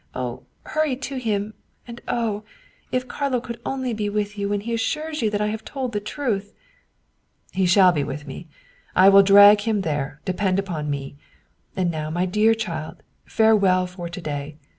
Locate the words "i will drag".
8.95-9.61